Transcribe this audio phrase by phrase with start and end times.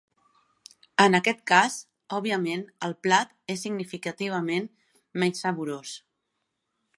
[1.03, 1.75] En aquest cas,
[2.19, 4.67] òbviament, el plat és significativament
[5.25, 5.95] menys saborós.